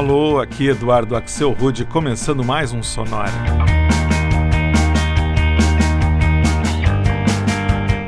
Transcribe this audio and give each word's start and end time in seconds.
Alô, 0.00 0.40
aqui 0.40 0.66
Eduardo 0.66 1.14
Axel 1.14 1.52
Rude, 1.52 1.84
começando 1.84 2.42
mais 2.42 2.72
um 2.72 2.82
Sonora. 2.82 3.30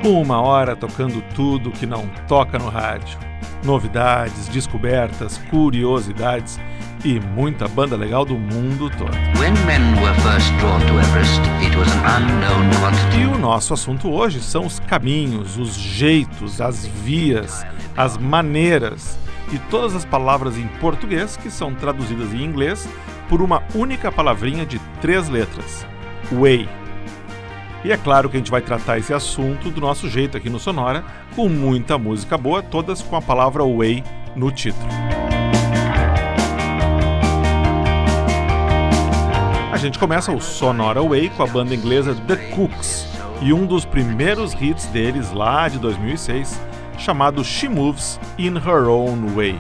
Uma 0.03 0.41
hora 0.41 0.75
tocando 0.75 1.23
tudo 1.34 1.70
que 1.70 1.84
não 1.84 2.09
toca 2.27 2.59
no 2.59 2.70
rádio. 2.70 3.19
Novidades, 3.62 4.48
descobertas, 4.48 5.37
curiosidades 5.51 6.59
e 7.05 7.20
muita 7.20 7.69
banda 7.69 7.95
legal 7.95 8.24
do 8.24 8.38
mundo 8.38 8.88
todo. 8.88 9.15
e 13.20 13.27
o 13.27 13.38
nosso 13.38 13.74
assunto 13.74 14.11
hoje 14.11 14.41
são 14.41 14.65
os 14.65 14.80
caminhos, 14.80 15.59
os 15.59 15.74
jeitos, 15.74 16.59
as 16.59 16.87
vias, 16.87 17.66
as 17.95 18.16
maneiras 18.16 19.19
e 19.52 19.59
todas 19.70 19.95
as 19.95 20.05
palavras 20.05 20.56
em 20.56 20.66
português 20.80 21.37
que 21.37 21.51
são 21.51 21.74
traduzidas 21.74 22.33
em 22.33 22.42
inglês 22.42 22.88
por 23.29 23.42
uma 23.42 23.62
única 23.75 24.11
palavrinha 24.11 24.65
de 24.65 24.78
três 25.01 25.28
letras: 25.28 25.87
Way. 26.33 26.69
E 27.84 27.92
é 27.92 27.97
claro 27.97 28.30
que 28.30 28.37
a 28.37 28.38
gente 28.38 28.51
vai 28.51 28.62
tratar 28.62 28.98
esse 28.98 29.12
assunto 29.12 29.70
do 29.70 29.80
nosso 29.80 30.09
jeito 30.09 30.37
aqui 30.37 30.48
no 30.48 30.59
Sonora, 30.59 31.05
com 31.34 31.48
muita 31.48 31.98
música 31.98 32.38
boa, 32.38 32.62
todas 32.62 33.02
com 33.02 33.16
a 33.16 33.23
palavra 33.23 33.62
Way 33.65 34.02
no 34.34 34.51
título. 34.51 34.88
A 39.73 39.77
gente 39.77 39.98
começa 39.98 40.30
o 40.30 40.41
Sonora 40.41 41.03
Way 41.03 41.30
com 41.30 41.42
a 41.42 41.47
banda 41.47 41.75
inglesa 41.75 42.14
The 42.14 42.37
Cooks 42.37 43.09
e 43.42 43.53
um 43.53 43.66
dos 43.66 43.84
primeiros 43.84 44.55
hits 44.55 44.87
deles 44.87 45.33
lá 45.33 45.69
de 45.69 45.78
2006 45.80 46.72
chamado 47.02 47.42
She 47.42 47.66
Moves 47.66 48.20
in 48.38 48.55
Her 48.55 48.89
Own 48.89 49.34
Way. 49.34 49.58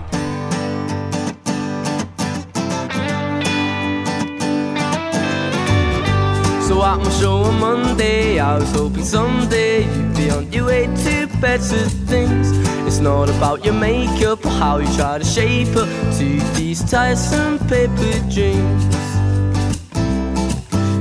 So 6.68 6.80
at 6.84 6.98
my 6.98 7.10
show 7.18 7.42
on 7.42 7.58
Monday, 7.58 8.38
I 8.38 8.58
was 8.58 8.70
hoping 8.70 9.04
someday 9.04 9.82
you'd 9.82 10.16
be 10.16 10.30
on 10.30 10.52
your 10.52 10.66
way 10.66 10.86
to 10.86 11.26
better 11.40 11.84
things. 12.06 12.52
It's 12.86 13.00
not 13.00 13.28
about 13.28 13.64
your 13.64 13.74
makeup 13.74 14.46
or 14.46 14.50
how 14.50 14.78
you 14.78 14.86
try 14.94 15.18
to 15.18 15.24
shape 15.24 15.76
up 15.76 15.88
to 16.18 16.40
these 16.54 16.88
tiresome 16.88 17.58
paper 17.66 18.12
dreams. 18.30 18.84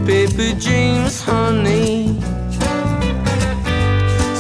Paper 0.08 0.60
dreams, 0.60 1.22
honey. 1.22 2.31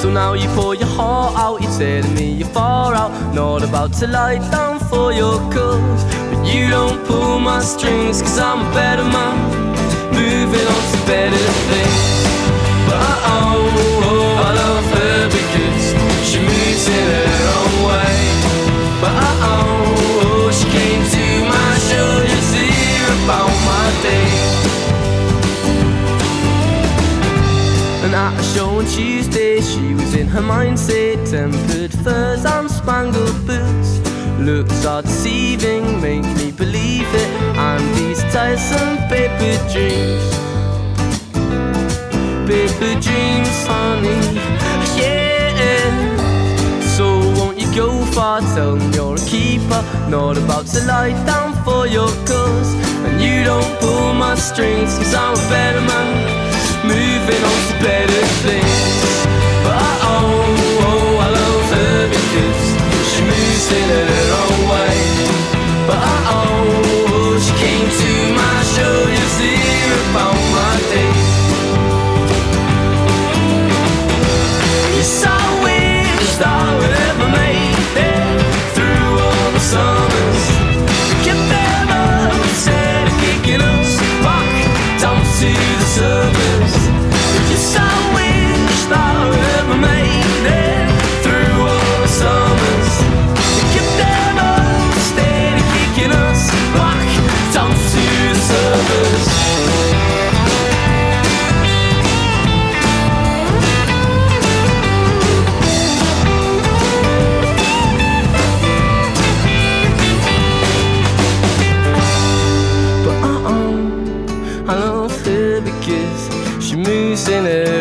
So 0.01 0.09
now 0.09 0.33
you 0.33 0.47
pour 0.55 0.73
your 0.73 0.87
heart 0.87 1.37
out, 1.37 1.61
you're 1.61 1.77
telling 1.77 2.15
me 2.15 2.31
you're 2.31 2.47
far 2.47 2.95
out. 2.95 3.11
Not 3.35 3.61
about 3.61 3.93
to 3.99 4.07
lie 4.07 4.39
down 4.49 4.79
for 4.79 5.13
your 5.13 5.37
cause. 5.53 6.03
But 6.31 6.43
you 6.51 6.71
don't 6.71 7.05
pull 7.05 7.39
my 7.39 7.61
strings, 7.61 8.19
cause 8.19 8.39
I'm 8.39 8.65
a 8.65 8.73
better 8.73 9.03
man. 9.03 9.37
Moving 10.11 10.65
on 10.73 10.83
to 10.93 10.99
better 11.05 11.45
things. 11.69 12.01
But 12.89 13.15
oh, 13.29 13.60
her 30.41 30.47
mindset. 30.47 31.29
Tempered 31.29 31.93
furs 32.03 32.45
and 32.45 32.69
spangled 32.69 33.45
boots. 33.45 33.99
Looks 34.39 34.85
are 34.85 35.01
deceiving, 35.01 36.01
make 36.01 36.25
me 36.37 36.51
believe 36.51 37.07
it. 37.13 37.29
And 37.57 37.83
these 37.95 38.21
tiresome 38.33 38.97
paper 39.09 39.57
dreams. 39.71 40.25
Paper 42.47 42.93
dreams, 42.99 43.57
honey. 43.67 44.19
Yeah. 44.97 45.91
So 46.95 47.19
won't 47.37 47.59
you 47.59 47.73
go 47.75 48.05
far? 48.05 48.41
Tell 48.55 48.75
me 48.75 48.93
you're 48.93 49.15
a 49.15 49.25
keeper. 49.25 49.81
Not 50.09 50.37
about 50.37 50.65
to 50.67 50.83
lie 50.85 51.13
down 51.25 51.53
for 51.63 51.87
your 51.87 52.11
cause. 52.25 52.73
And 53.05 53.21
you 53.21 53.43
don't 53.43 53.79
pull 53.79 54.13
my 54.13 54.35
strings, 54.35 54.97
cause 54.97 55.13
I'm 55.13 55.33
a 55.33 55.49
better 55.49 55.81
man 55.81 56.41
moving 56.83 57.43
on 57.43 57.59
to 57.67 57.83
better 57.83 58.25
things. 58.43 59.00
In 63.79 63.87
her 63.89 64.27
own 64.41 64.59
way. 64.71 64.97
But 65.87 65.99
oh, 66.35 67.39
she 67.43 67.53
came 67.63 67.87
to 68.01 68.11
my 68.39 68.57
show 68.75 69.10
moves 117.51 117.80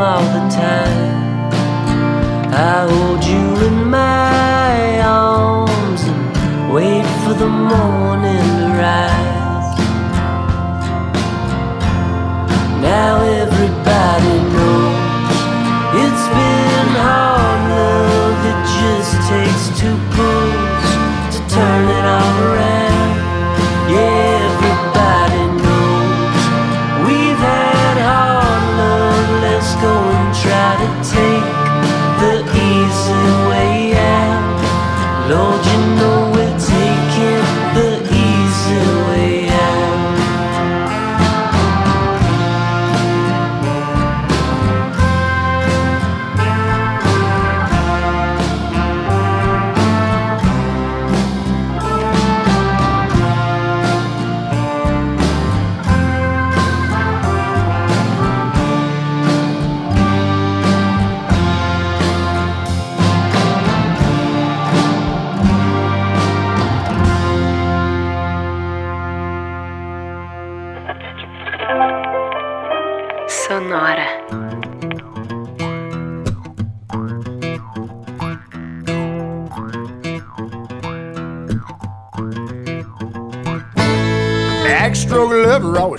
all 0.00 0.22
the 0.22 0.48
time. 0.48 1.52
I 2.52 2.86
hold 2.88 3.24
you 3.24 3.66
in 3.66 3.90
my 3.90 5.00
arms 5.00 6.02
and 6.02 6.72
wait 6.72 7.06
for 7.24 7.34
the 7.34 7.48
morning 7.48 8.27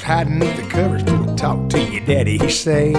hiding 0.09 0.39
the 0.39 0.67
covers 0.71 1.03
till 1.03 1.23
we 1.23 1.35
talk 1.35 1.69
to 1.69 1.79
your 1.79 2.03
daddy. 2.03 2.39
He 2.39 2.49
say, 2.49 2.93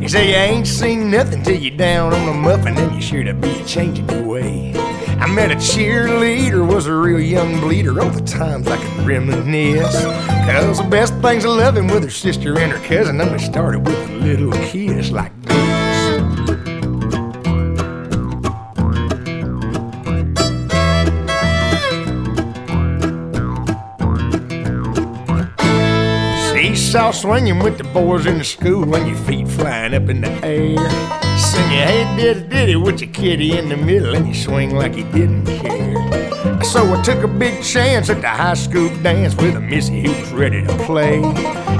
he 0.00 0.08
say 0.08 0.30
you 0.30 0.36
ain't 0.36 0.66
seen 0.66 1.10
nothing 1.10 1.42
till 1.42 1.60
you 1.60 1.70
down 1.70 2.14
on 2.14 2.28
a 2.30 2.32
muffin 2.32 2.78
and 2.78 2.94
you 2.94 3.02
sure 3.02 3.22
to 3.22 3.34
be 3.34 3.62
changing 3.64 4.08
your 4.08 4.22
way. 4.22 4.72
I 5.20 5.26
met 5.26 5.52
a 5.52 5.56
cheerleader, 5.56 6.66
was 6.66 6.86
a 6.86 6.94
real 6.94 7.20
young 7.20 7.60
bleeder. 7.60 8.00
All 8.00 8.08
the 8.08 8.22
times 8.22 8.68
I 8.68 8.78
can 8.78 9.04
reminisce. 9.04 10.02
Cause 10.46 10.78
the 10.78 10.88
best 10.88 11.12
things 11.20 11.44
of 11.44 11.50
loving 11.50 11.88
with 11.88 12.04
her 12.04 12.08
sister 12.08 12.58
and 12.58 12.72
her 12.72 12.82
cousin 12.88 13.20
only 13.20 13.38
started 13.38 13.86
with 13.86 14.08
a 14.08 14.12
little 14.14 14.52
kiss 14.52 15.10
like 15.10 15.32
Seesaw 26.96 27.10
swinging 27.10 27.58
with 27.58 27.76
the 27.76 27.84
boys 27.84 28.24
in 28.24 28.38
the 28.38 28.44
school 28.44 28.96
and 28.96 29.06
your 29.06 29.18
feet 29.18 29.46
flying 29.48 29.92
up 29.92 30.08
in 30.08 30.22
the 30.22 30.30
air. 30.42 30.78
Sing 31.36 31.70
your 31.70 31.84
head 31.84 32.16
diddy 32.16 32.48
diddy 32.48 32.76
with 32.76 33.02
your 33.02 33.10
kitty 33.10 33.58
in 33.58 33.68
the 33.68 33.76
middle 33.76 34.14
and 34.14 34.26
you 34.26 34.32
swing 34.32 34.74
like 34.74 34.96
you 34.96 35.04
didn't 35.12 35.44
care. 35.44 36.64
So 36.64 36.94
I 36.94 37.02
took 37.02 37.22
a 37.22 37.28
big 37.28 37.62
chance 37.62 38.08
at 38.08 38.22
the 38.22 38.28
high 38.28 38.54
school 38.54 38.88
dance 39.02 39.36
with 39.36 39.56
a 39.56 39.60
missy 39.60 40.00
who 40.00 40.10
was 40.10 40.32
ready 40.32 40.64
to 40.66 40.74
play. 40.86 41.18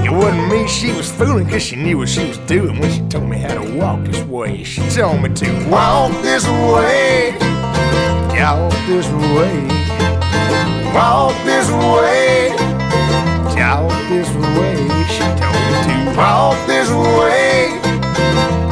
It 0.04 0.12
wasn't 0.12 0.50
me 0.50 0.68
she 0.68 0.92
was 0.92 1.10
fooling 1.10 1.48
cause 1.48 1.62
she 1.62 1.76
knew 1.76 1.96
what 1.96 2.10
she 2.10 2.28
was 2.28 2.38
doing 2.40 2.78
when 2.78 2.92
she 2.92 3.00
told 3.08 3.30
me 3.30 3.38
how 3.38 3.54
to 3.54 3.74
walk 3.74 4.04
this 4.04 4.22
way. 4.24 4.64
She 4.64 4.82
told 4.90 5.22
me 5.22 5.30
to 5.30 5.68
walk 5.70 6.12
this 6.20 6.46
way, 6.46 7.32
walk 8.36 8.74
this 8.86 9.08
way, 9.08 9.66
walk 10.92 11.34
this 11.46 11.70
way. 11.70 12.76
walk 13.56 14.08
this 14.08 14.28
way, 14.58 14.75
to 15.86 16.16
walk 16.16 16.56
this 16.66 16.90
way. 16.90 17.80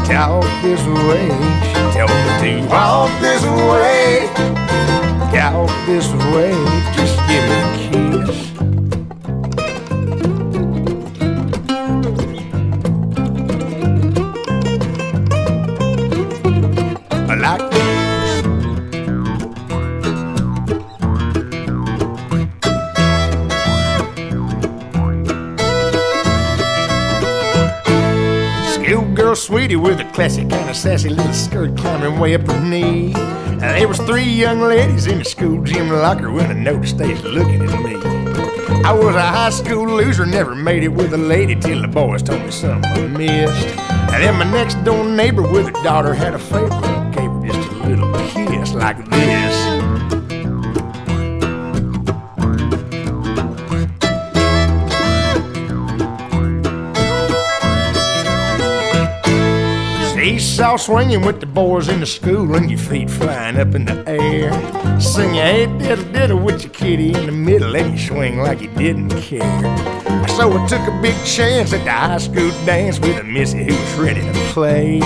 Talk 0.05 0.45
this 0.63 0.83
way, 1.09 1.29
she 1.69 1.81
told 1.97 2.11
me 2.11 2.33
to 2.43 2.69
walk 2.69 3.11
this 3.21 3.43
way. 3.45 4.29
Talk 5.33 5.71
this 5.87 6.09
way, 6.33 6.53
just 6.95 7.17
give 7.29 7.45
me 7.49 7.64
sweetie 29.45 29.77
with 29.77 30.01
a 30.01 30.11
classic 30.13 30.49
kind 30.49 30.71
of 30.71 30.75
sassy 30.75 31.11
little 31.11 31.31
skirt 31.35 31.77
climbing 31.77 32.19
way 32.19 32.35
up 32.35 32.47
her 32.47 32.61
knee. 32.61 33.13
Now, 33.13 33.73
there 33.73 33.87
was 33.87 33.99
three 33.99 34.23
young 34.23 34.63
ladies 34.63 35.07
in 35.07 35.19
the 35.19 35.25
school 35.25 35.63
gym 35.63 35.91
locker 35.91 36.31
when 36.31 36.47
I 36.47 36.55
noticed 36.55 36.97
they 36.97 37.13
was 37.13 37.23
looking 37.25 37.63
at 37.63 37.83
me. 37.83 37.95
I 38.85 38.93
was 38.93 39.15
a 39.15 39.21
high 39.21 39.51
school 39.51 39.87
loser, 39.87 40.25
never 40.25 40.55
made 40.55 40.83
it 40.83 40.89
with 40.89 41.13
a 41.13 41.19
lady 41.19 41.55
till 41.57 41.83
the 41.83 41.89
boys 41.89 42.23
told 42.23 42.41
me 42.43 42.51
something 42.51 42.91
I 42.91 43.07
missed. 43.07 43.67
And 44.15 44.23
then 44.23 44.35
my 44.39 44.51
next 44.51 44.83
door 44.83 45.05
neighbor 45.05 45.43
with 45.43 45.67
a 45.69 45.73
daughter 45.83 46.15
had 46.15 46.33
a 46.33 46.39
favor, 46.39 46.81
gave 47.13 47.31
her 47.31 47.47
just 47.47 47.69
a 47.69 47.87
little 47.87 48.13
kiss 48.49 48.73
like 48.73 48.97
this. 49.11 49.44
Seesaw 60.45 60.77
swinging 60.77 61.23
with 61.23 61.41
the 61.41 61.47
boys 61.47 61.89
in 61.89 62.01
the 62.01 62.07
school 62.07 62.55
and 62.55 62.71
your 62.71 62.79
feet 62.79 63.11
flying 63.11 63.59
up 63.59 63.75
in 63.75 63.87
the 63.87 64.05
air. 64.07 64.53
Sing 65.01 65.35
your 65.35 65.67
diddle 65.79 66.05
diddle 66.13 66.39
with 66.39 66.63
your 66.63 66.73
kitty 66.73 67.15
in 67.15 67.27
the 67.27 67.33
middle 67.33 67.75
and 67.75 67.93
you 67.93 68.07
swing 68.07 68.39
like 68.39 68.61
you 68.61 68.69
didn't 68.69 69.09
care. 69.23 69.41
So 70.29 70.53
I 70.53 70.67
took 70.67 70.87
a 70.87 71.01
big 71.01 71.17
chance 71.25 71.73
at 71.73 71.83
the 71.85 71.91
high 71.91 72.19
school 72.19 72.51
dance 72.67 73.01
with 73.01 73.19
a 73.19 73.25
missy 73.25 73.65
who 73.65 73.73
was 73.73 73.95
ready 73.95 74.21
to 74.21 74.33
play. 74.53 74.99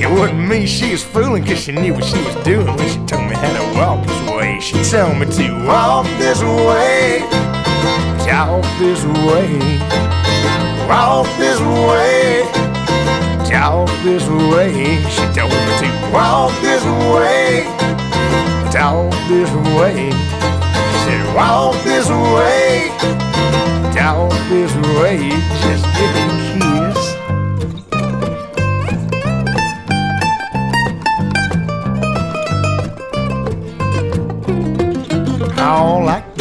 It 0.00 0.10
wasn't 0.10 0.48
me 0.48 0.66
she 0.66 0.92
was 0.92 1.04
fooling 1.04 1.44
cause 1.44 1.58
she 1.58 1.72
knew 1.72 1.92
what 1.92 2.04
she 2.04 2.16
was 2.24 2.34
doing 2.42 2.66
when 2.66 2.88
she 2.88 2.96
told 3.04 3.28
me 3.28 3.36
how 3.36 3.52
to 3.52 3.78
walk 3.78 4.06
this 4.06 4.30
way. 4.30 4.60
She 4.60 4.82
told 4.82 5.18
me 5.18 5.26
to 5.26 5.66
walk 5.66 6.06
this 6.18 6.40
way, 6.40 7.20
talk 8.26 8.64
this 8.78 9.04
way, 9.04 9.78
walk 10.88 11.26
this 11.38 11.60
way 11.60 12.55
talk 13.48 13.88
this 14.02 14.26
way. 14.28 15.02
She 15.08 15.24
told 15.34 15.52
me 15.52 15.72
to 15.80 15.88
walk 16.12 16.52
this 16.60 16.84
way, 17.14 17.64
talk 18.70 19.12
this 19.28 19.50
way. 19.76 20.10
She 20.10 20.98
said, 21.04 21.34
walk 21.34 21.76
this 21.84 22.08
way, 22.08 22.90
talk 23.94 24.32
this 24.48 24.74
way. 24.98 25.18
Just 25.62 25.84
give 25.96 26.12
me 26.14 26.22
a 26.22 26.36
kiss. 26.58 27.00
All 35.58 36.04
like 36.04 36.35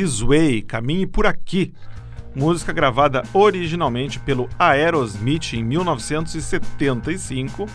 This 0.00 0.22
Way, 0.22 0.62
Caminhe 0.62 1.06
por 1.06 1.26
Aqui, 1.26 1.74
música 2.34 2.72
gravada 2.72 3.22
originalmente 3.34 4.18
pelo 4.18 4.48
Aerosmith 4.58 5.52
em 5.52 5.62
1975 5.62 7.66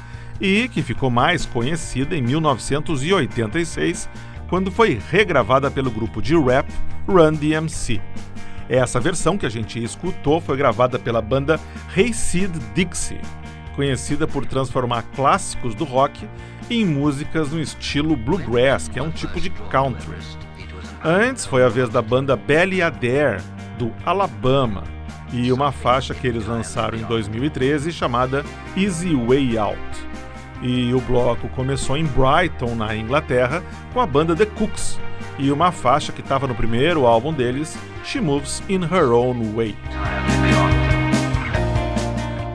e 0.42 0.68
que 0.68 0.82
ficou 0.82 1.12
mais 1.12 1.46
conhecida 1.46 2.16
em 2.16 2.24
1986, 2.24 4.10
quando 4.50 4.72
foi 4.72 5.00
regravada 5.12 5.70
pelo 5.70 5.92
grupo 5.92 6.20
de 6.20 6.36
rap 6.36 6.68
Run 7.08 7.34
DMC. 7.34 8.02
Essa 8.68 9.00
versão 9.00 9.38
que 9.38 9.46
a 9.46 9.50
gente 9.50 9.84
escutou 9.84 10.42
foi 10.42 10.58
gravada 10.58 10.98
pela 10.98 11.22
banda 11.22 11.60
Hayseed 11.96 12.58
Dixie, 12.74 13.22
conhecida 13.76 14.26
por 14.26 14.48
transformar 14.48 15.04
clássicos 15.16 15.76
do 15.76 15.84
rock 15.84 16.28
em 16.72 16.84
músicas 16.84 17.52
no 17.52 17.62
estilo 17.62 18.16
bluegrass, 18.16 18.88
que 18.88 18.98
é 18.98 19.04
um 19.04 19.12
tipo 19.12 19.40
de 19.40 19.52
country. 19.52 20.45
Antes 21.08 21.46
foi 21.46 21.64
a 21.64 21.70
vez 21.70 21.88
da 21.88 22.02
banda 22.02 22.36
Belly 22.36 22.82
Adair, 22.82 23.40
do 23.78 23.94
Alabama, 24.04 24.84
e 25.32 25.52
uma 25.52 25.72
faixa 25.72 26.16
que 26.16 26.26
eles 26.26 26.48
lançaram 26.48 26.98
em 26.98 27.04
2013 27.04 27.92
chamada 27.92 28.44
Easy 28.76 29.14
Way 29.14 29.56
Out. 29.56 29.80
E 30.64 30.92
o 30.96 31.02
bloco 31.02 31.48
começou 31.50 31.96
em 31.96 32.06
Brighton, 32.06 32.74
na 32.74 32.96
Inglaterra, 32.96 33.62
com 33.94 34.02
a 34.02 34.08
banda 34.08 34.36
The 34.36 34.48
Cooks, 34.48 35.00
e 35.38 35.52
uma 35.52 35.72
faixa 35.72 36.12
que 36.12 36.22
estava 36.22 36.48
no 36.48 36.56
primeiro 36.56 37.06
álbum 37.06 37.32
deles, 37.32 37.78
She 38.04 38.20
Moves 38.20 38.64
in 38.68 38.82
Her 38.82 39.12
Own 39.12 39.54
Way. 39.56 39.78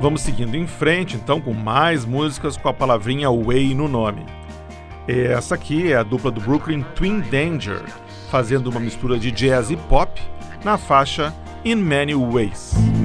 Vamos 0.00 0.22
seguindo 0.22 0.56
em 0.56 0.66
frente, 0.66 1.14
então, 1.14 1.40
com 1.40 1.54
mais 1.54 2.04
músicas 2.04 2.56
com 2.56 2.68
a 2.68 2.74
palavrinha 2.74 3.30
Way 3.30 3.76
no 3.76 3.86
nome. 3.86 4.26
Essa 5.06 5.54
aqui 5.54 5.92
é 5.92 5.96
a 5.96 6.02
dupla 6.02 6.32
do 6.32 6.40
Brooklyn 6.40 6.82
Twin 6.96 7.20
Danger, 7.20 7.82
fazendo 8.30 8.68
uma 8.68 8.78
mistura 8.78 9.18
de 9.18 9.30
jazz 9.32 9.70
e 9.70 9.76
pop 9.76 10.20
na 10.64 10.78
faixa 10.78 11.34
In 11.64 11.76
Many 11.76 12.14
Ways. 12.14 12.99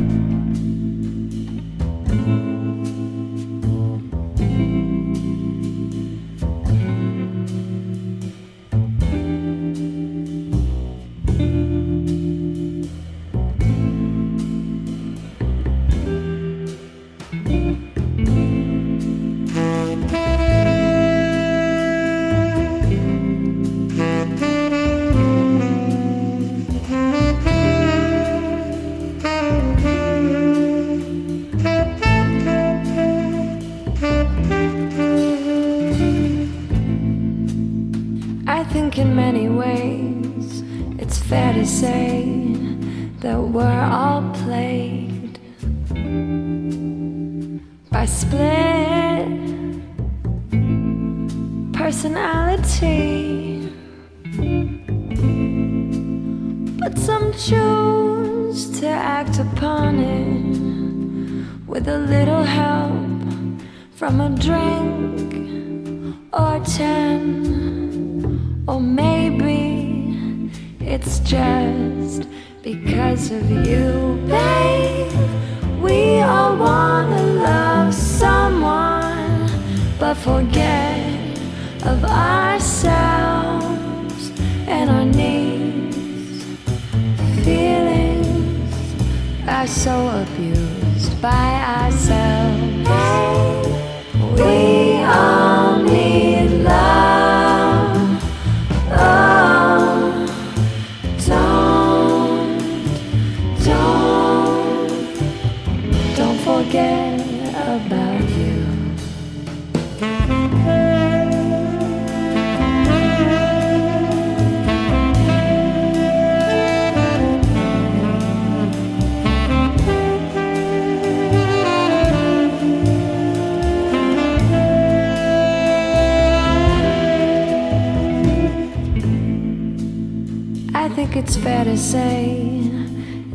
think 131.05 131.27
it's 131.27 131.35
fair 131.35 131.63
to 131.63 131.77
say, 131.77 132.39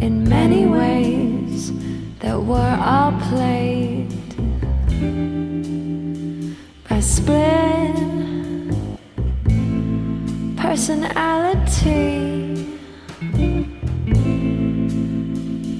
in 0.00 0.28
many 0.28 0.66
ways, 0.66 1.70
that 2.18 2.36
we're 2.36 2.78
all 2.80 3.12
played 3.30 4.08
by 6.88 6.98
split 6.98 7.94
personality. 10.56 12.66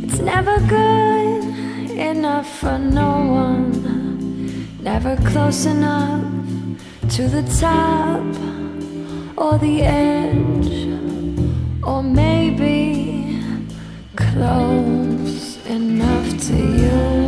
It's 0.05 0.21
never 0.21 0.61
good 0.69 1.91
enough 1.91 2.49
for 2.61 2.79
no 2.79 3.11
one, 3.47 4.69
never 4.81 5.17
close 5.33 5.67
enough 5.67 6.23
to 7.17 7.27
the 7.27 7.43
top 7.59 8.23
or 9.37 9.59
the 9.59 9.83
edge 9.83 10.90
or 11.83 12.03
maybe 12.03 13.41
close 14.17 15.65
enough 15.67 16.47
to 16.47 16.57
you. 16.57 17.20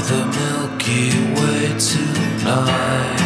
the 0.00 0.26
Milky 0.26 1.10
Way 1.34 1.78
tonight. 1.78 3.23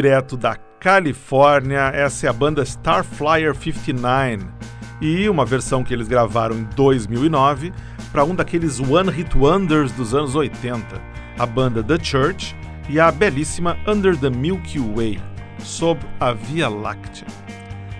direto 0.00 0.36
da 0.36 0.54
Califórnia, 0.78 1.90
essa 1.92 2.28
é 2.28 2.30
a 2.30 2.32
banda 2.32 2.62
Starflyer 2.62 3.52
59 3.52 4.46
e 5.00 5.28
uma 5.28 5.44
versão 5.44 5.82
que 5.82 5.92
eles 5.92 6.06
gravaram 6.06 6.56
em 6.56 6.62
2009 6.76 7.72
para 8.12 8.24
um 8.24 8.32
daqueles 8.32 8.78
One 8.78 9.10
Hit 9.10 9.36
Wonders 9.36 9.90
dos 9.90 10.14
anos 10.14 10.36
80, 10.36 11.02
a 11.36 11.44
banda 11.44 11.82
The 11.82 11.98
Church 12.00 12.54
e 12.88 13.00
a 13.00 13.10
belíssima 13.10 13.76
Under 13.88 14.16
the 14.16 14.30
Milky 14.30 14.78
Way, 14.78 15.20
sob 15.58 16.00
a 16.20 16.32
Via 16.32 16.68
Láctea. 16.68 17.26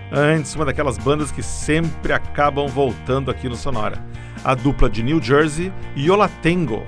Antes, 0.09 0.55
uma 0.55 0.63
daquelas 0.63 0.97
bandas 0.97 1.33
que 1.33 1.43
sempre 1.43 2.13
acabam 2.13 2.65
voltando 2.69 3.29
aqui 3.29 3.49
no 3.49 3.57
Sonora, 3.57 4.01
a 4.45 4.55
dupla 4.55 4.89
de 4.89 5.03
New 5.03 5.21
Jersey, 5.21 5.69
Yolatengo, 5.97 6.81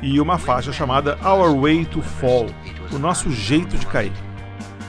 e 0.00 0.20
uma 0.20 0.38
faixa 0.38 0.72
chamada 0.72 1.18
Our 1.20 1.60
Way 1.60 1.86
to 1.86 2.00
Fall, 2.00 2.46
o 2.92 2.98
nosso 2.98 3.28
jeito 3.28 3.76
de 3.76 3.86
cair. 3.86 4.12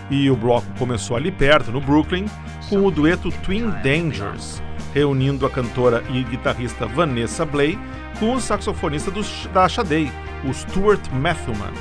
E 0.10 0.30
o 0.30 0.36
bloco 0.36 0.68
começou 0.78 1.16
ali 1.16 1.32
perto, 1.32 1.72
no 1.72 1.82
Brooklyn, 1.82 2.26
com 2.70 2.86
o 2.86 2.92
dueto 2.92 3.32
Twin 3.44 3.70
Dangers, 3.84 4.62
reunindo 4.94 5.46
a 5.46 5.50
cantora 5.50 6.04
e 6.10 6.24
guitarrista 6.24 6.86
Vanessa 6.86 7.46
Blay 7.46 7.78
com 8.20 8.34
o 8.34 8.42
saxofonista 8.42 9.10
dos, 9.12 9.50
da 9.54 9.68
Sade, 9.68 10.12
o 10.46 10.54
Stuart 10.54 11.02
Matthewman. 11.12 11.74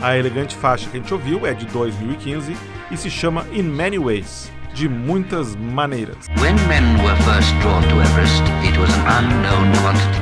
A 0.00 0.16
elegante 0.16 0.54
faixa 0.54 0.88
que 0.88 0.96
a 0.96 1.00
gente 1.00 1.12
ouviu 1.12 1.46
é 1.46 1.54
de 1.54 1.66
2015 1.66 2.56
e 2.90 2.96
se 2.96 3.10
chama 3.10 3.46
In 3.52 3.62
Many 3.62 3.98
Ways, 3.98 4.52
de 4.74 4.88
muitas 4.88 5.56
maneiras. 5.56 6.28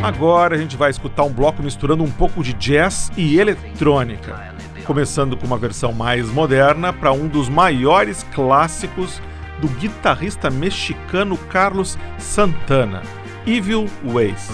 Agora 0.02 0.54
a 0.54 0.58
gente 0.58 0.76
vai 0.76 0.90
escutar 0.90 1.24
um 1.24 1.32
bloco 1.32 1.62
misturando 1.62 2.04
um 2.04 2.10
pouco 2.10 2.42
de 2.42 2.52
jazz 2.52 3.10
e 3.16 3.38
eletrônica 3.38 4.52
começando 4.82 5.36
com 5.36 5.46
uma 5.46 5.56
versão 5.56 5.92
mais 5.92 6.28
moderna 6.28 6.92
para 6.92 7.12
um 7.12 7.28
dos 7.28 7.48
maiores 7.48 8.26
clássicos 8.34 9.20
do 9.60 9.68
guitarrista 9.68 10.50
mexicano 10.50 11.36
Carlos 11.36 11.96
Santana, 12.18 13.02
Evil 13.46 13.86
Ways. 14.04 14.50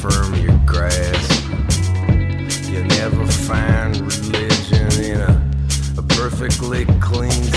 Firm 0.00 0.34
your 0.36 0.56
grasp. 0.64 1.48
You'll 2.70 2.84
never 2.84 3.26
find 3.26 3.96
religion 4.00 5.04
in 5.04 5.20
a, 5.20 5.50
a 5.98 6.02
perfectly 6.02 6.84
clean 7.00 7.47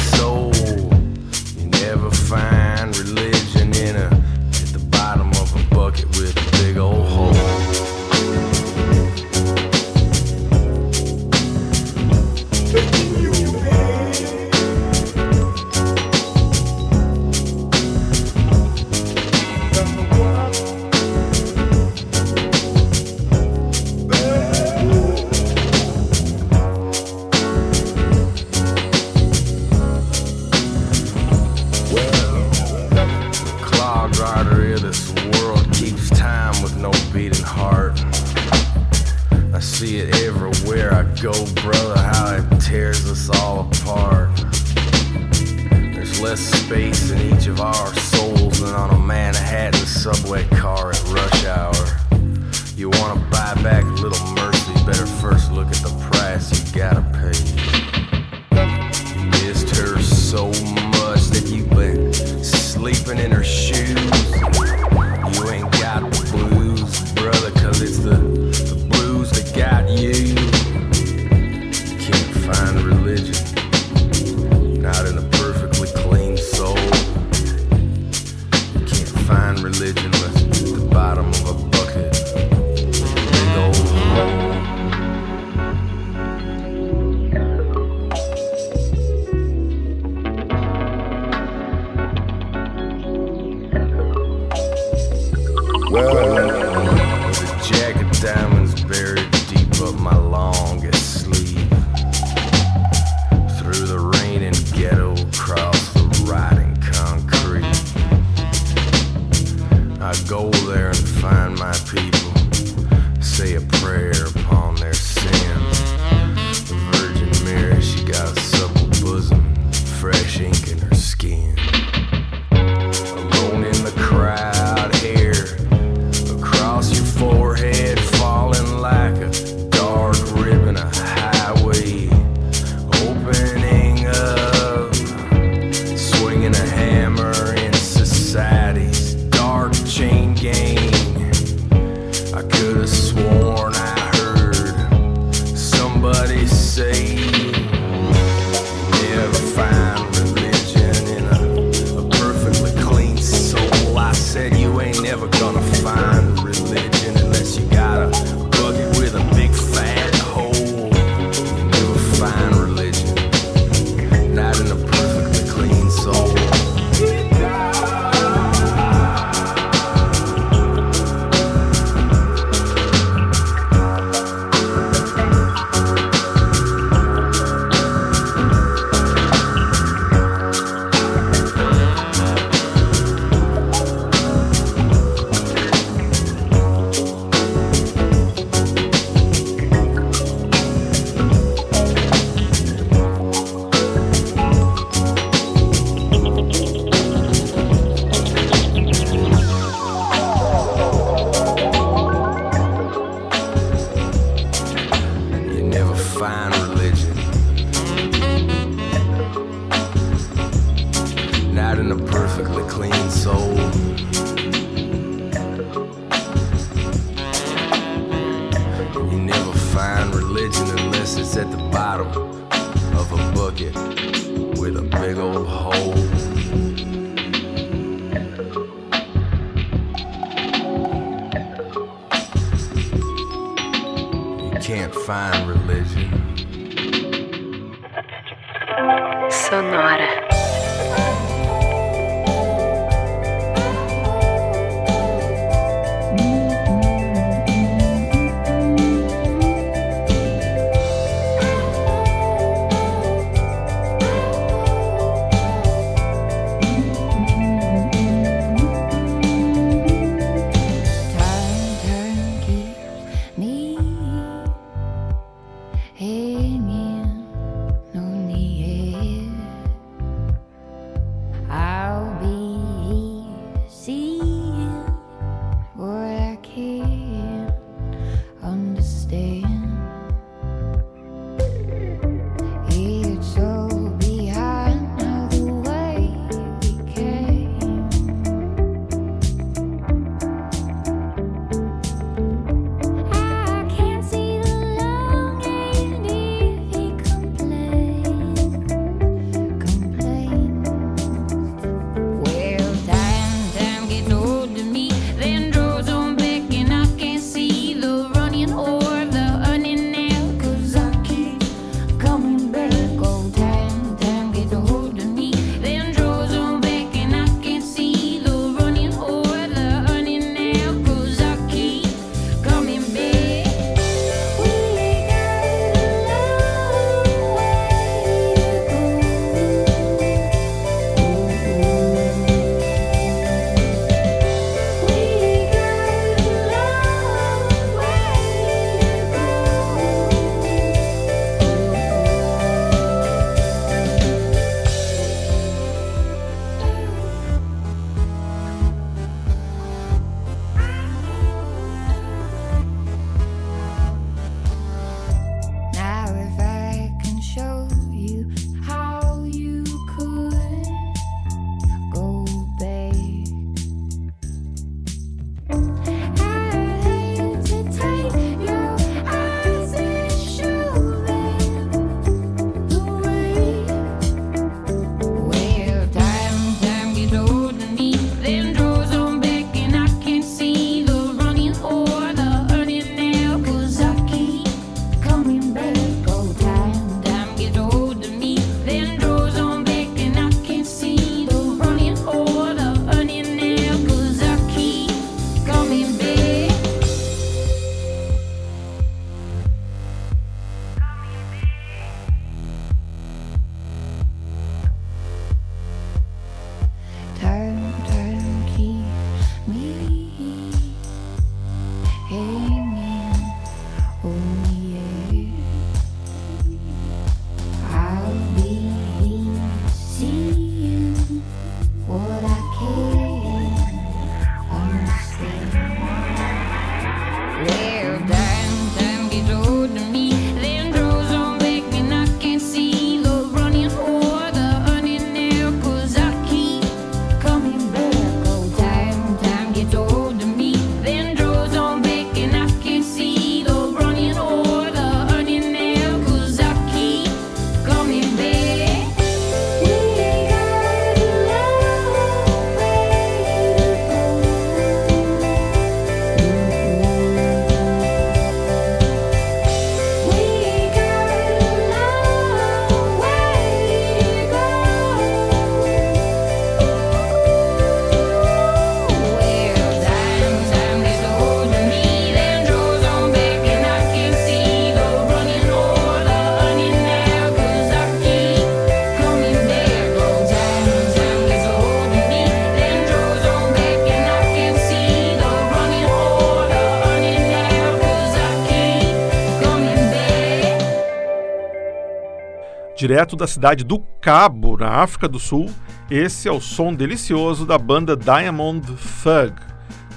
Direto 492.82 493.16
da 493.16 493.28
cidade 493.28 493.64
do 493.64 493.78
Cabo, 494.02 494.58
na 494.58 494.68
África 494.68 495.08
do 495.08 495.20
Sul, 495.20 495.52
esse 495.88 496.28
é 496.28 496.32
o 496.32 496.42
som 496.42 496.74
delicioso 496.74 497.46
da 497.46 497.56
banda 497.56 497.96
Diamond 497.96 498.66
Thug, 498.66 499.36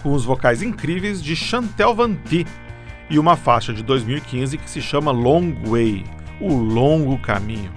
com 0.03 0.13
os 0.13 0.23
vocais 0.23 0.61
incríveis 0.61 1.23
de 1.23 1.35
Chantel 1.35 1.95
Vanti 1.95 2.47
e 3.09 3.19
uma 3.19 3.37
faixa 3.37 3.73
de 3.73 3.83
2015 3.83 4.59
que 4.59 4.69
se 4.69 4.83
chama 4.83 5.11
Long 5.11 5.55
Way, 5.65 6.05
o 6.39 6.53
longo 6.53 7.17
caminho. 7.17 7.73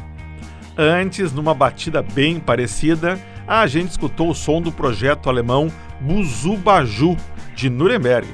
Antes, 0.77 1.31
numa 1.31 1.53
batida 1.53 2.01
bem 2.01 2.37
parecida, 2.37 3.17
a 3.47 3.65
gente 3.65 3.91
escutou 3.91 4.31
o 4.31 4.35
som 4.35 4.61
do 4.61 4.73
projeto 4.73 5.29
alemão 5.29 5.71
Buzubaju, 6.01 7.15
de 7.55 7.69
Nuremberg. 7.69 8.27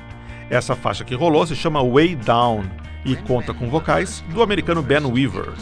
Essa 0.50 0.76
faixa 0.76 1.04
que 1.04 1.14
rolou 1.14 1.46
se 1.46 1.56
chama 1.56 1.88
Way 1.88 2.16
Down 2.16 2.64
e 3.06 3.16
conta 3.16 3.54
com 3.54 3.70
vocais 3.70 4.26
do 4.34 4.42
americano 4.42 4.82
Ben 4.82 5.06
Weaver. 5.06 5.54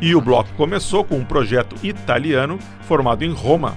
E 0.00 0.14
o 0.14 0.20
bloco 0.20 0.50
começou 0.56 1.04
com 1.04 1.16
um 1.16 1.24
projeto 1.24 1.74
italiano 1.82 2.58
formado 2.82 3.24
em 3.24 3.32
Roma, 3.32 3.76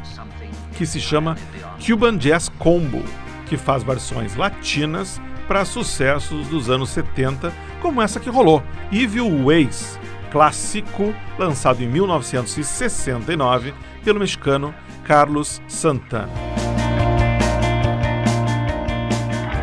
que 0.77 0.85
se 0.85 0.99
chama 0.99 1.37
Cuban 1.85 2.17
Jazz 2.17 2.49
Combo, 2.49 3.03
que 3.45 3.57
faz 3.57 3.83
versões 3.83 4.35
latinas 4.35 5.21
para 5.47 5.65
sucessos 5.65 6.47
dos 6.47 6.69
anos 6.69 6.89
70, 6.89 7.51
como 7.81 8.01
essa 8.01 8.19
que 8.19 8.29
rolou, 8.29 8.61
Evil 8.91 9.45
Ways, 9.45 9.99
clássico 10.29 11.13
lançado 11.37 11.81
em 11.81 11.87
1969 11.87 13.73
pelo 14.03 14.19
mexicano 14.19 14.75
Carlos 15.05 15.61
Santana. 15.67 16.29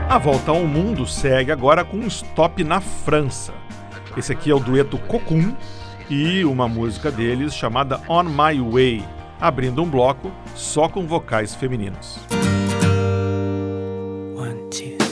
A 0.08 0.18
volta 0.18 0.50
ao 0.50 0.64
mundo 0.64 1.06
segue 1.06 1.52
agora 1.52 1.84
com 1.84 1.98
um 1.98 2.06
stop 2.06 2.64
na 2.64 2.80
França. 2.80 3.52
Esse 4.16 4.32
aqui 4.32 4.50
é 4.50 4.54
o 4.54 4.58
dueto 4.58 4.96
Cocoon 4.98 5.54
e 6.08 6.44
uma 6.44 6.68
música 6.68 7.10
deles 7.10 7.54
chamada 7.54 8.00
On 8.08 8.24
My 8.24 8.60
Way, 8.60 9.04
abrindo 9.40 9.82
um 9.82 9.88
bloco 9.88 10.30
só 10.54 10.88
com 10.88 11.06
vocais 11.06 11.54
femininos. 11.54 12.18
If 14.78 15.05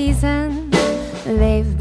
season. 0.00 0.70
They've 1.26 1.76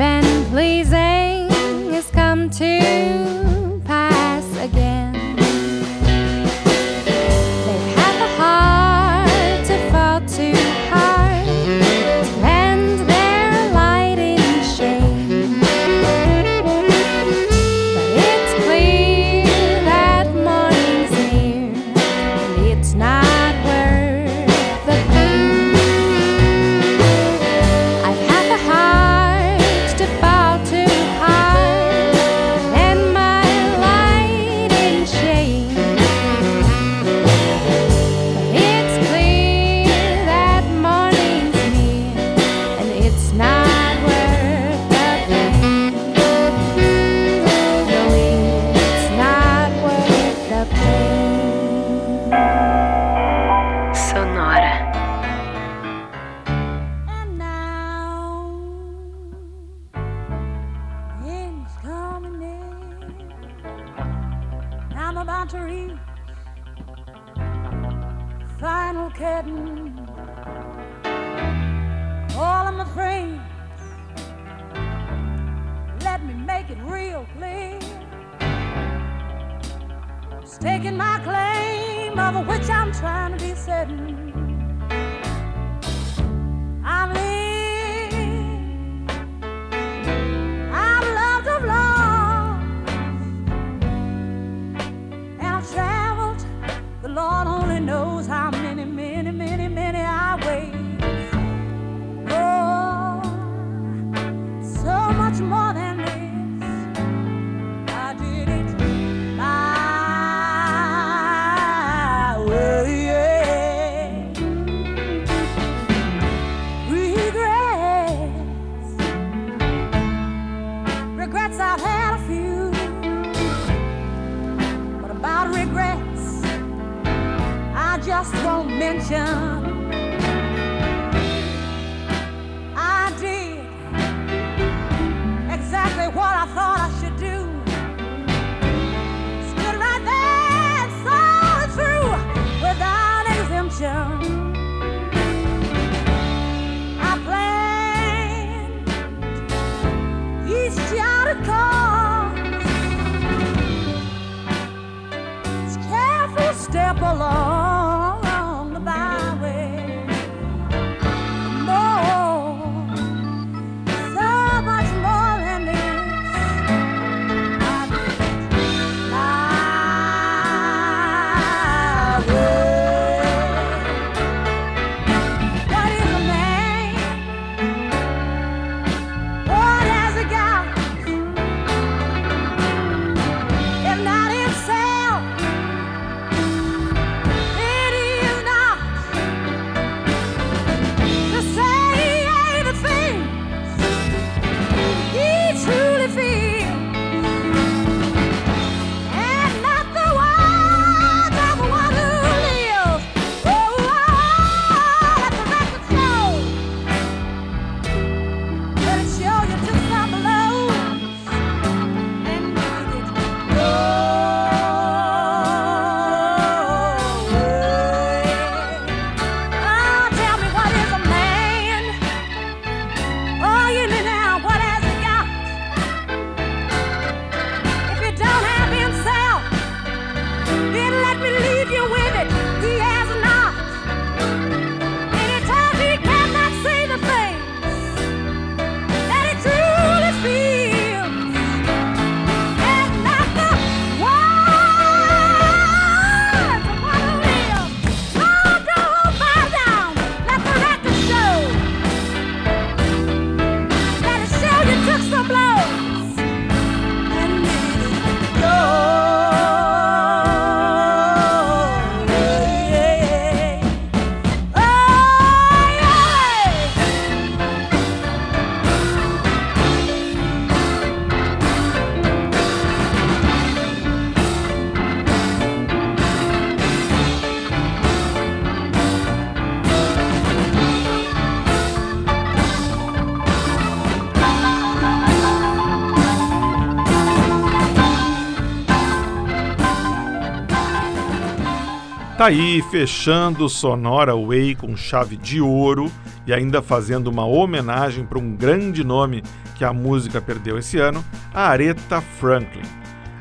aí, 292.30 292.61
fechando 292.61 293.49
Sonora 293.49 294.15
Way 294.15 294.53
com 294.53 294.77
chave 294.77 295.17
de 295.17 295.41
ouro 295.41 295.91
e 296.27 296.34
ainda 296.34 296.61
fazendo 296.61 297.07
uma 297.07 297.25
homenagem 297.25 298.05
para 298.05 298.19
um 298.19 298.36
grande 298.36 298.84
nome 298.84 299.23
que 299.55 299.65
a 299.65 299.73
música 299.73 300.21
perdeu 300.21 300.55
esse 300.55 300.77
ano, 300.77 301.03
a 301.34 301.47
Aretha 301.47 301.99
Franklin. 301.99 302.61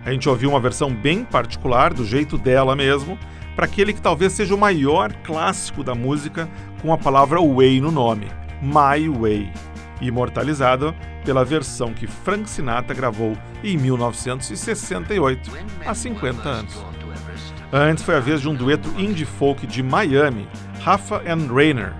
A 0.04 0.12
gente 0.12 0.28
ouviu 0.28 0.50
uma 0.50 0.60
versão 0.60 0.92
bem 0.94 1.24
particular, 1.24 1.94
do 1.94 2.04
jeito 2.04 2.36
dela 2.36 2.76
mesmo, 2.76 3.18
para 3.56 3.64
aquele 3.64 3.94
que 3.94 4.02
talvez 4.02 4.34
seja 4.34 4.54
o 4.54 4.58
maior 4.58 5.10
clássico 5.24 5.82
da 5.82 5.94
música 5.94 6.46
com 6.82 6.92
a 6.92 6.98
palavra 6.98 7.40
Way 7.40 7.80
no 7.80 7.90
nome, 7.90 8.26
My 8.60 9.08
Way, 9.08 9.50
imortalizada 10.02 10.94
pela 11.24 11.46
versão 11.46 11.94
que 11.94 12.06
Frank 12.06 12.48
Sinatra 12.48 12.94
gravou 12.94 13.38
em 13.64 13.74
1968, 13.78 15.50
há 15.86 15.94
50 15.94 16.46
anos. 16.46 16.97
Antes 17.72 18.02
foi 18.02 18.16
a 18.16 18.20
vez 18.20 18.40
de 18.40 18.48
um 18.48 18.54
dueto 18.54 18.88
indie 18.98 19.26
folk 19.26 19.66
de 19.66 19.82
Miami, 19.82 20.48
Rafa 20.80 21.16
and 21.26 21.52
Rainer, 21.52 21.92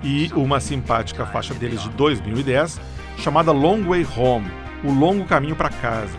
e 0.00 0.30
uma 0.36 0.60
simpática 0.60 1.26
faixa 1.26 1.52
deles 1.52 1.82
de 1.82 1.88
2010 1.90 2.80
chamada 3.18 3.50
Long 3.50 3.82
Way 3.82 4.06
Home, 4.16 4.48
o 4.84 4.92
longo 4.92 5.24
caminho 5.24 5.56
para 5.56 5.68
casa. 5.68 6.16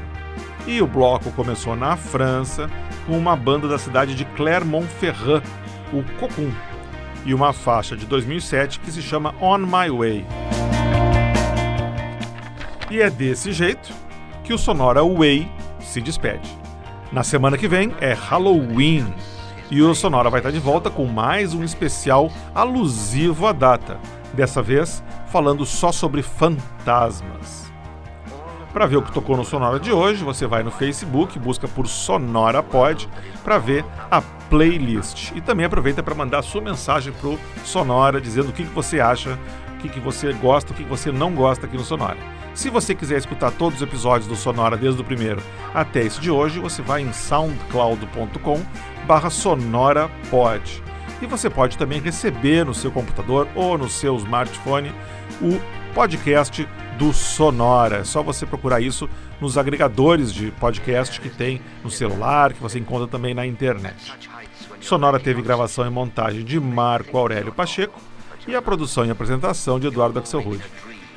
E 0.66 0.82
o 0.82 0.88
bloco 0.88 1.32
começou 1.32 1.74
na 1.74 1.96
França 1.96 2.70
com 3.06 3.18
uma 3.18 3.34
banda 3.34 3.66
da 3.66 3.78
cidade 3.78 4.14
de 4.14 4.26
Clermont-Ferrand, 4.26 5.44
o 5.94 6.04
Cocum, 6.20 6.52
e 7.26 7.34
uma 7.34 7.54
faixa 7.54 7.96
de 7.96 8.06
2007 8.06 8.82
que 8.82 8.92
se 8.92 9.02
chama 9.02 9.34
On 9.40 9.60
My 9.60 9.90
Way. 9.90 10.26
E 12.92 13.02
é 13.02 13.10
desse 13.10 13.54
jeito 13.54 13.90
que 14.44 14.54
o 14.54 14.58
Sonora 14.58 15.02
Way 15.02 15.50
se 15.80 16.02
despede. 16.02 16.67
Na 17.12 17.24
semana 17.24 17.58
que 17.58 17.70
vem 17.70 17.94
é 18.02 18.12
Halloween 18.12 19.14
e 19.72 19.82
o 19.82 19.96
Sonora 19.96 20.30
vai 20.30 20.42
estar 20.42 20.52
de 20.52 20.60
volta 20.60 20.90
com 20.90 21.06
mais 21.06 21.54
um 21.54 21.64
especial 21.64 22.30
alusivo 22.54 23.48
à 23.48 23.54
data, 23.54 23.98
dessa 24.34 24.62
vez 24.62 25.02
falando 25.28 25.66
só 25.66 25.92
sobre 25.92 26.22
fantasmas. 26.22 27.72
Para 28.74 28.86
ver 28.86 28.98
o 28.98 29.02
que 29.02 29.14
tocou 29.14 29.38
no 29.38 29.46
Sonora 29.46 29.80
de 29.80 29.92
hoje, 29.92 30.24
você 30.24 30.46
vai 30.46 30.64
no 30.64 30.70
Facebook, 30.70 31.40
busca 31.40 31.66
por 31.68 31.88
Sonora 31.88 32.62
Pod 32.62 33.08
para 33.42 33.58
ver 33.58 33.86
a 34.12 34.22
playlist. 34.50 35.32
E 35.34 35.40
também 35.40 35.66
aproveita 35.66 36.04
para 36.04 36.14
mandar 36.14 36.40
a 36.40 36.44
sua 36.44 36.62
mensagem 36.62 37.14
pro 37.14 37.40
Sonora 37.64 38.20
dizendo 38.20 38.50
o 38.50 38.54
que, 38.54 38.66
que 38.66 38.74
você 38.74 39.00
acha, 39.00 39.40
o 39.76 39.78
que, 39.80 39.88
que 39.88 40.00
você 40.00 40.34
gosta, 40.34 40.74
o 40.74 40.76
que, 40.76 40.84
que 40.84 40.90
você 40.90 41.10
não 41.10 41.34
gosta 41.34 41.66
aqui 41.66 41.78
no 41.78 41.84
Sonora. 41.86 42.37
Se 42.58 42.72
você 42.72 42.96
quiser 42.96 43.20
escutar 43.20 43.52
todos 43.52 43.80
os 43.80 43.88
episódios 43.88 44.28
do 44.28 44.36
Sonora 44.36 44.76
desde 44.76 45.00
o 45.00 45.04
primeiro 45.04 45.44
até 45.76 46.04
esse 46.04 46.20
de 46.20 46.32
hoje, 46.32 46.60
você 46.60 46.82
vai 46.82 47.04
em 47.04 47.14
soundcloud.com 47.14 48.60
barra 49.06 49.30
sonorapod. 49.30 50.84
E 51.22 51.28
você 51.28 51.52
pode 51.52 51.78
também 51.78 52.02
receber 52.02 52.66
no 52.66 52.74
seu 52.74 52.92
computador 52.92 53.48
ou 53.54 53.78
no 53.78 53.88
seu 53.88 54.16
smartphone 54.16 54.92
o 55.40 55.62
podcast 55.94 56.68
do 56.98 57.14
Sonora. 57.14 57.98
É 57.98 58.04
só 58.04 58.24
você 58.24 58.44
procurar 58.44 58.82
isso 58.82 59.08
nos 59.40 59.56
agregadores 59.56 60.34
de 60.34 60.50
podcast 60.50 61.22
que 61.22 61.30
tem 61.30 61.62
no 61.84 61.92
celular, 61.92 62.54
que 62.54 62.62
você 62.62 62.80
encontra 62.80 63.08
também 63.08 63.36
na 63.36 63.46
internet. 63.46 64.16
Sonora 64.82 65.20
teve 65.20 65.44
gravação 65.44 65.86
e 65.86 65.92
montagem 65.92 66.44
de 66.44 66.60
Marco 66.60 67.20
Aurélio 67.20 67.54
Pacheco 67.54 68.02
e 68.48 68.56
a 68.56 68.62
produção 68.64 69.06
e 69.06 69.12
apresentação 69.12 69.80
de 69.80 69.86
Eduardo 69.86 70.18
Axelrod. 70.18 70.64